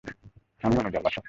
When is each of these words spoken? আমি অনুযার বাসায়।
আমি 0.61 0.75
অনুযার 0.77 1.01
বাসায়। 1.01 1.19